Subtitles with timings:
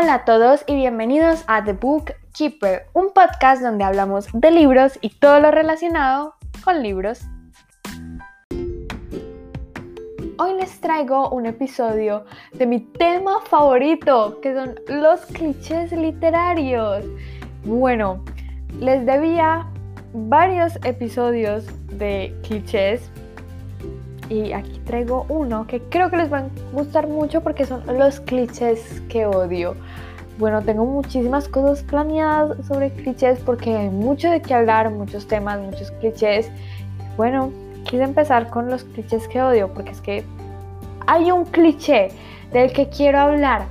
[0.00, 4.98] Hola a todos y bienvenidos a The Book Keeper, un podcast donde hablamos de libros
[5.02, 7.20] y todo lo relacionado con libros.
[10.38, 12.24] Hoy les traigo un episodio
[12.54, 17.04] de mi tema favorito, que son los clichés literarios.
[17.64, 18.24] Bueno,
[18.78, 19.66] les debía
[20.14, 21.66] varios episodios
[21.98, 23.10] de clichés
[24.30, 28.20] y aquí traigo uno que creo que les va a gustar mucho porque son los
[28.20, 29.74] clichés que odio.
[30.38, 35.60] Bueno, tengo muchísimas cosas planeadas sobre clichés porque hay mucho de qué hablar, muchos temas,
[35.60, 36.48] muchos clichés.
[37.16, 37.52] Bueno,
[37.84, 40.24] quise empezar con los clichés que odio porque es que
[41.08, 42.08] hay un cliché
[42.52, 43.66] del que quiero hablar.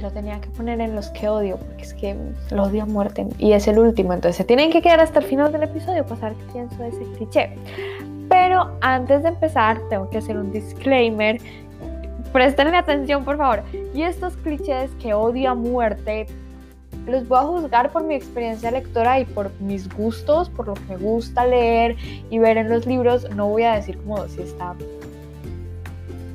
[0.00, 2.16] Lo tenía que poner en los que odio porque es que
[2.52, 4.12] lo odio a muerte y es el último.
[4.12, 6.88] Entonces se tienen que quedar hasta el final del episodio para saber qué pienso de
[6.88, 7.50] ese cliché.
[8.40, 11.40] Pero antes de empezar, tengo que hacer un disclaimer.
[12.32, 13.64] Prestenle atención, por favor.
[13.92, 16.26] Y estos clichés que odio a muerte,
[17.08, 20.96] los voy a juzgar por mi experiencia lectora y por mis gustos, por lo que
[20.98, 21.96] gusta leer
[22.30, 23.28] y ver en los libros.
[23.34, 24.76] No voy a decir como si está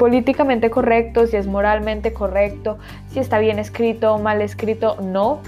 [0.00, 5.40] políticamente correcto, si es moralmente correcto, si está bien escrito o mal escrito, no,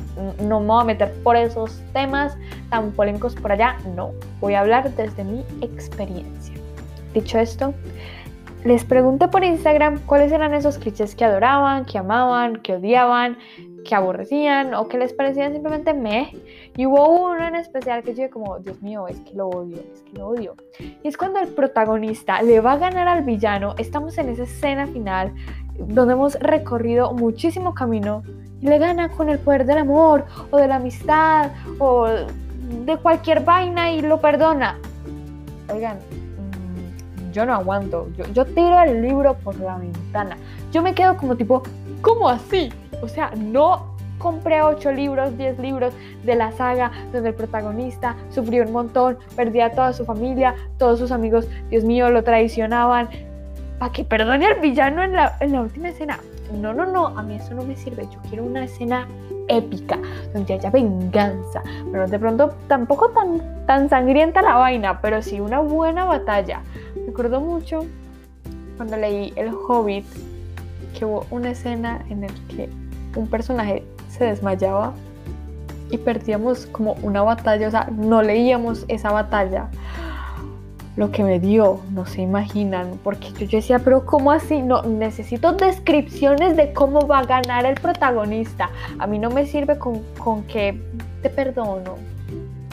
[0.43, 2.37] no me voy a meter por esos temas
[2.69, 6.55] tan polémicos por allá, no, voy a hablar desde mi experiencia.
[7.15, 7.73] Dicho esto,
[8.63, 13.39] les pregunté por Instagram cuáles eran esos clichés que adoraban, que amaban, que odiaban,
[13.85, 16.35] que aborrecían o que les parecían simplemente me.
[16.77, 20.03] Y hubo uno en especial que yo como, Dios mío, es que lo odio, es
[20.03, 20.55] que lo odio.
[21.03, 24.87] Y es cuando el protagonista le va a ganar al villano, estamos en esa escena
[24.87, 25.33] final
[25.79, 28.23] donde hemos recorrido muchísimo camino
[28.61, 33.45] y le gana con el poder del amor o de la amistad o de cualquier
[33.45, 34.79] vaina y lo perdona.
[35.73, 40.37] Oigan, mm, yo no aguanto, yo, yo tiro el libro por la ventana.
[40.71, 41.63] Yo me quedo como tipo,
[42.03, 42.71] ¿cómo así?
[43.01, 45.93] O sea, no compré 8 libros, 10 libros
[46.23, 50.99] de la saga donde el protagonista sufrió un montón, perdía a toda su familia, todos
[50.99, 53.09] sus amigos, Dios mío, lo traicionaban,
[53.79, 56.19] para que perdone al villano en la, en la última escena.
[56.53, 58.07] No, no, no, a mí eso no me sirve.
[58.13, 59.09] Yo quiero una escena
[59.49, 59.99] épica,
[60.33, 65.61] donde haya venganza, pero de pronto tampoco tan, tan sangrienta la vaina, pero sí una
[65.61, 66.63] buena batalla.
[67.07, 67.87] Recuerdo mucho
[68.77, 70.07] cuando leí El Hobbit,
[70.93, 72.69] que hubo una escena en la que
[73.17, 74.93] un personaje se desmayaba
[75.91, 79.69] y perdíamos como una batalla, o sea, no leíamos esa batalla.
[80.97, 84.61] Lo que me dio, no se imaginan, porque yo, decía, pero ¿cómo así?
[84.61, 88.71] No, necesito descripciones de cómo va a ganar el protagonista.
[88.99, 90.79] A mí no me sirve con, con que
[91.23, 91.97] te perdono,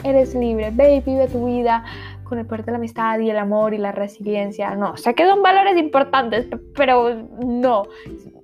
[0.04, 1.84] eres libre, baby, vive tu vida
[2.30, 4.74] con el poder de la amistad y el amor y la resiliencia.
[4.76, 6.46] No, sé que son valores importantes,
[6.76, 7.82] pero no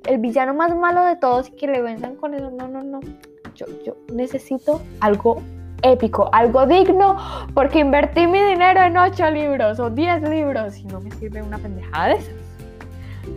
[0.04, 2.50] el villano más malo de todos y que le venzan con eso.
[2.50, 3.00] No, no, no.
[3.54, 5.40] Yo, yo necesito algo
[5.82, 7.16] épico, algo digno,
[7.54, 11.58] porque invertí mi dinero en 8 libros o 10 libros y no me sirve una
[11.58, 12.34] pendejada de esas.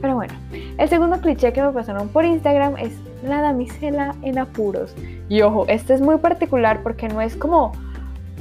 [0.02, 0.34] Pero bueno,
[0.78, 2.94] el segundo cliché que me pasaron por Instagram es
[3.24, 4.96] la damisela en apuros.
[5.30, 7.72] Y ojo, este es muy particular porque no es como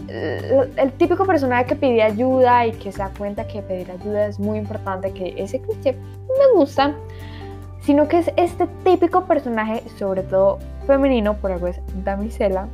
[0.09, 4.27] el, el típico personaje que pide ayuda y que se da cuenta que pedir ayuda
[4.27, 6.95] es muy importante, que ese cliché me gusta
[7.89, 12.69] sino que es este típico personaje, sobre todo femenino, por algo es damisela,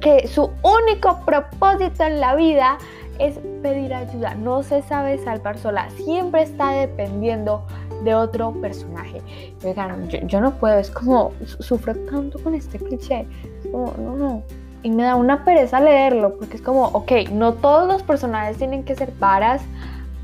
[0.00, 2.76] que su único propósito en la vida
[3.18, 7.64] es pedir ayuda, no se sabe salvar sola, siempre está dependiendo
[8.04, 9.22] de otro personaje.
[9.64, 13.26] Oigan, yo, no puedo, es como sufro tanto con este cliché,
[13.70, 14.42] como, no, no.
[14.82, 18.84] Y me da una pereza leerlo, porque es como, ok, no todos los personajes tienen
[18.84, 19.62] que ser varas,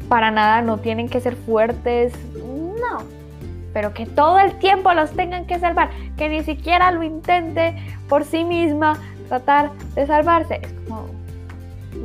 [0.09, 3.05] para nada, no tienen que ser fuertes, no,
[3.73, 7.77] pero que todo el tiempo los tengan que salvar, que ni siquiera lo intente
[8.09, 8.99] por sí misma
[9.29, 10.61] tratar de salvarse.
[10.63, 11.07] Es como,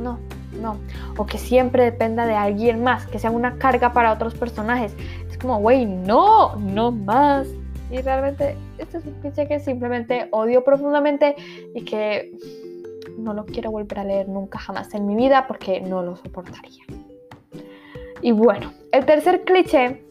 [0.00, 0.18] no,
[0.60, 0.76] no.
[1.16, 4.94] O que siempre dependa de alguien más, que sea una carga para otros personajes.
[5.30, 7.46] Es como, güey, no, no más.
[7.94, 11.36] Y realmente, este es un cliché que simplemente odio profundamente
[11.76, 12.32] y que
[13.16, 16.82] no lo quiero volver a leer nunca jamás en mi vida porque no lo soportaría.
[18.20, 20.02] Y bueno, el tercer cliché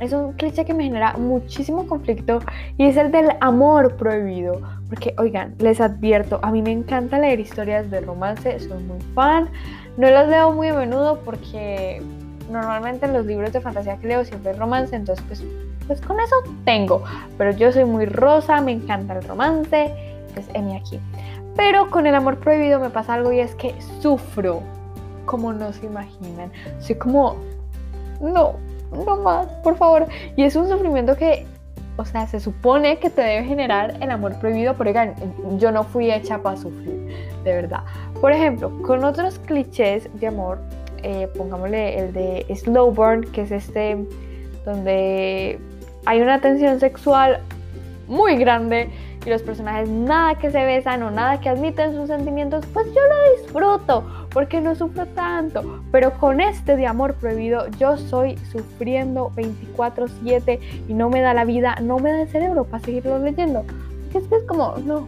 [0.00, 2.40] es un cliché que me genera muchísimo conflicto
[2.76, 4.60] y es el del amor prohibido.
[4.90, 9.48] Porque, oigan, les advierto, a mí me encanta leer historias de romance, soy muy fan.
[9.96, 12.02] No las leo muy a menudo porque
[12.50, 15.42] normalmente en los libros de fantasía que leo siempre es romance, entonces pues,
[15.88, 17.02] pues con eso tengo.
[17.36, 19.92] Pero yo soy muy rosa, me encanta el romance,
[20.34, 21.00] pues mi aquí.
[21.56, 24.62] Pero con el amor prohibido me pasa algo y es que sufro
[25.24, 26.52] como no se imaginan.
[26.78, 27.36] Soy como,
[28.20, 28.54] no,
[29.04, 30.06] no más, por favor.
[30.36, 31.46] Y es un sufrimiento que
[31.96, 35.16] O sea, se supone que te debe generar el amor prohibido, pero oigan,
[35.58, 37.08] yo no fui hecha para sufrir,
[37.42, 37.82] de verdad.
[38.20, 40.60] Por ejemplo, con otros clichés de amor,
[41.02, 44.06] eh, pongámosle el de slow burn, que es este
[44.64, 45.58] donde
[46.08, 47.40] hay una tensión sexual
[48.06, 48.88] muy grande
[49.26, 53.00] y los personajes nada que se besan o nada que admiten sus sentimientos, pues yo
[53.02, 55.82] lo disfruto porque no sufro tanto.
[55.92, 61.44] Pero con este de amor prohibido yo soy sufriendo 24/7 y no me da la
[61.44, 63.66] vida, no me da el cerebro para seguirlo leyendo.
[64.14, 65.06] Es que es como, no,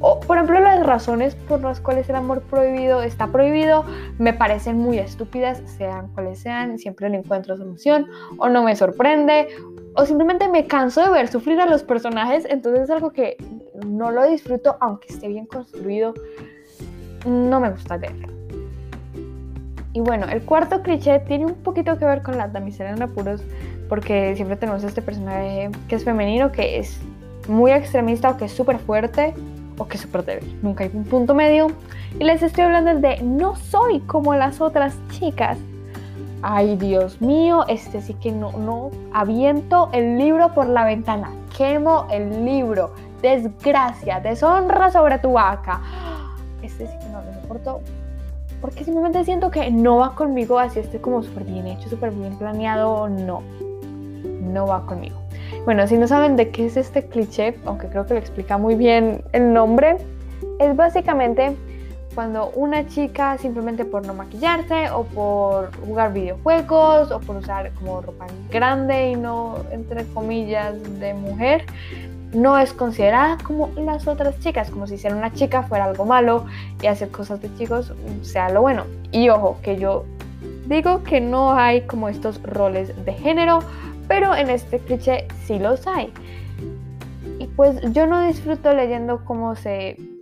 [0.00, 3.84] o, por ejemplo, las razones por las cuales el amor prohibido está prohibido
[4.18, 8.06] me parecen muy estúpidas, sean cuales sean, siempre le encuentro solución,
[8.38, 9.48] o no me sorprende,
[9.96, 13.36] o simplemente me canso de ver sufrir a los personajes, entonces es algo que
[13.86, 16.14] no lo disfruto, aunque esté bien construido,
[17.26, 18.28] no me gusta leerlo.
[19.94, 23.42] Y bueno, el cuarto cliché tiene un poquito que ver con la damisela en apuros,
[23.88, 27.00] porque siempre tenemos este personaje que es femenino, que es
[27.48, 29.32] muy extremista o que es súper fuerte
[29.78, 30.58] o que es súper débil.
[30.62, 31.68] Nunca hay un punto medio.
[32.18, 35.58] Y les estoy hablando de no soy como las otras chicas.
[36.42, 42.06] Ay, Dios mío, este sí que no, no, aviento el libro por la ventana, quemo
[42.10, 42.92] el libro,
[43.22, 45.80] desgracia, deshonra sobre tu vaca.
[46.62, 47.80] Este sí que no lo soporto,
[48.60, 52.36] porque simplemente siento que no va conmigo, así esté como súper bien hecho, súper bien
[52.36, 53.42] planeado, no,
[54.42, 55.16] no va conmigo.
[55.64, 58.74] Bueno, si no saben de qué es este cliché, aunque creo que lo explica muy
[58.74, 59.96] bien el nombre,
[60.58, 61.56] es básicamente
[62.16, 68.00] cuando una chica simplemente por no maquillarse o por jugar videojuegos o por usar como
[68.00, 71.66] ropa grande y no entre comillas de mujer,
[72.32, 76.46] no es considerada como las otras chicas, como si ser una chica fuera algo malo
[76.80, 77.92] y hacer cosas de chicos
[78.22, 78.84] sea lo bueno.
[79.12, 80.06] Y ojo, que yo
[80.68, 83.58] digo que no hay como estos roles de género,
[84.08, 86.10] pero en este cliché sí los hay.
[87.38, 90.15] Y pues yo no disfruto leyendo cómo se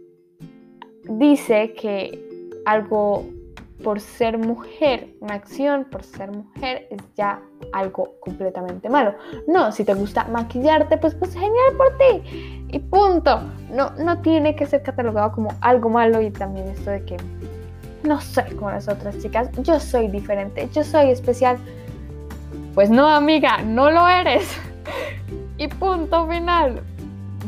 [1.09, 2.21] dice que
[2.65, 3.25] algo
[3.83, 7.41] por ser mujer, una acción por ser mujer es ya
[7.73, 9.15] algo completamente malo.
[9.47, 12.67] No, si te gusta maquillarte, pues pues genial por ti.
[12.73, 13.41] Y punto.
[13.71, 17.17] No, no tiene que ser catalogado como algo malo y también esto de que
[18.05, 21.59] no soy como las otras chicas, yo soy diferente, yo soy especial.
[22.75, 24.49] Pues no, amiga, no lo eres.
[25.59, 26.83] y punto final.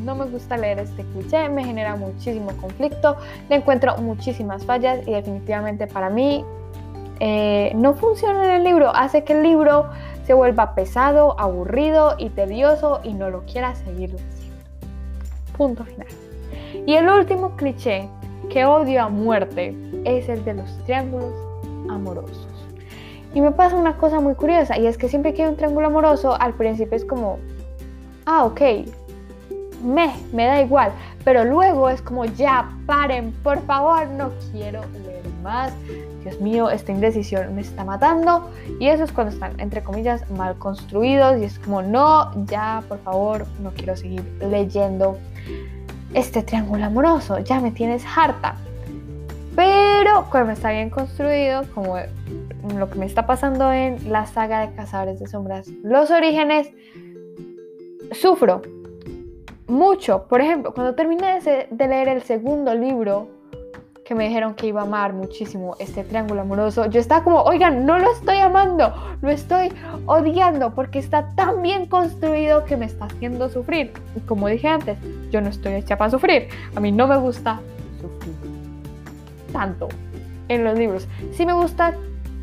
[0.07, 3.17] No me gusta leer este cliché, me genera muchísimo conflicto,
[3.49, 6.45] le encuentro muchísimas fallas y definitivamente para mí
[7.19, 8.95] eh, no funciona en el libro.
[8.95, 9.91] Hace que el libro
[10.25, 14.63] se vuelva pesado, aburrido y tedioso y no lo quiera seguir leyendo.
[15.59, 16.07] Punto final.
[16.87, 18.09] Y el último cliché
[18.49, 21.35] que odio a muerte es el de los triángulos
[21.91, 22.47] amorosos.
[23.35, 25.89] Y me pasa una cosa muy curiosa, y es que siempre que hay un triángulo
[25.89, 27.39] amoroso, al principio es como,
[28.25, 28.61] ah, ok,
[29.87, 30.93] me, me da igual,
[31.25, 35.73] pero luego es como, ya, paren, por favor, no quiero leer más.
[36.23, 38.51] Dios mío, esta indecisión me está matando.
[38.81, 41.41] Y eso es cuando están, entre comillas, mal construidos.
[41.41, 45.19] Y es como, no, ya, por favor, no quiero seguir leyendo
[46.15, 47.39] este triángulo amoroso.
[47.39, 48.57] Ya me tienes harta.
[49.55, 51.97] Pero cuando está bien construido, como
[52.77, 56.69] lo que me está pasando en la saga de Cazadores de Sombras, los orígenes,
[58.13, 58.63] sufro
[59.69, 60.27] mucho.
[60.29, 63.29] Por ejemplo, cuando terminé de leer el segundo libro,
[64.07, 67.85] que me dijeron que iba a amar muchísimo este triángulo amoroso, yo estaba como, oigan,
[67.85, 69.73] no lo estoy amando, lo estoy
[70.07, 73.93] odiando porque está tan bien construido que me está haciendo sufrir.
[74.15, 74.97] Y como dije antes,
[75.31, 76.49] yo no estoy hecha para sufrir.
[76.77, 77.61] A mí no me gusta
[78.01, 78.35] sufrir
[79.53, 79.89] tanto
[80.49, 81.09] en los libros.
[81.33, 81.95] Sí me gusta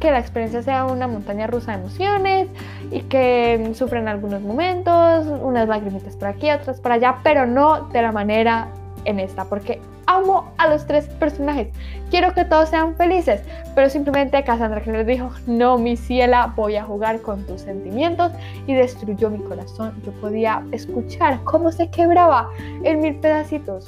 [0.04, 2.50] que la experiencia sea una montaña rusa de emociones
[2.92, 8.02] y que sufren algunos momentos, unas lagrimitas por aquí, otras por allá, pero no de
[8.02, 8.68] la manera
[9.06, 11.70] en esta, porque amo a los tres personajes.
[12.10, 13.44] Quiero que todos sean felices,
[13.76, 18.34] pero simplemente Cassandra que les dijo, no, mi ciela, voy a jugar con tus sentimientos
[18.68, 19.94] y destruyó mi corazón.
[20.06, 22.50] Yo podía escuchar cómo se quebraba
[22.84, 23.88] en mil pedacitos.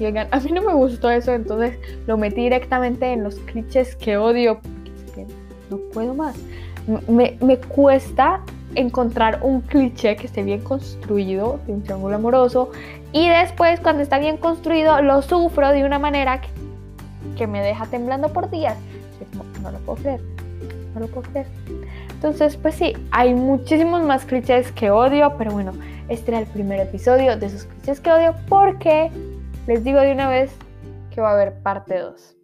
[0.00, 3.94] Y oigan, a mí no me gustó eso, entonces lo metí directamente en los clichés
[3.96, 4.60] que odio
[5.70, 6.36] no puedo más.
[7.06, 8.40] Me, me cuesta
[8.74, 12.70] encontrar un cliché que esté bien construido de un triángulo amoroso
[13.12, 16.48] y después cuando está bien construido lo sufro de una manera que,
[17.36, 18.76] que me deja temblando por días.
[19.62, 20.20] no lo puedo creer,
[20.94, 21.46] no lo puedo creer.
[22.10, 25.72] Entonces, pues sí, hay muchísimos más clichés que odio, pero bueno,
[26.08, 29.10] este era el primer episodio de esos clichés que odio porque
[29.66, 30.50] les digo de una vez
[31.14, 32.37] que va a haber parte 2.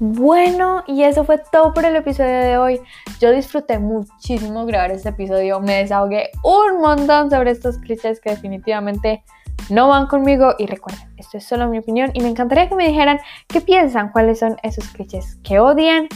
[0.00, 2.80] Bueno, y eso fue todo por el episodio de hoy.
[3.20, 9.24] Yo disfruté muchísimo grabar este episodio, me desahogué un montón sobre estos clichés que definitivamente
[9.70, 10.54] no van conmigo.
[10.56, 14.10] Y recuerden, esto es solo mi opinión y me encantaría que me dijeran qué piensan,
[14.12, 16.08] cuáles son esos clichés que odian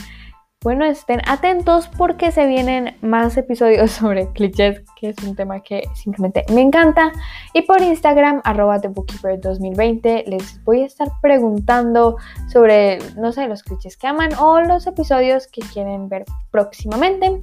[0.63, 5.83] bueno, estén atentos porque se vienen más episodios sobre clichés, que es un tema que
[5.93, 7.11] simplemente me encanta.
[7.53, 12.17] Y por Instagram, arroba TheBookkeeper2020, les voy a estar preguntando
[12.51, 17.41] sobre, no sé, los clichés que aman o los episodios que quieren ver próximamente.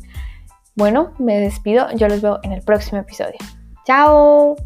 [0.75, 3.39] Bueno, me despido, yo los veo en el próximo episodio.
[3.85, 4.57] ¡Chao!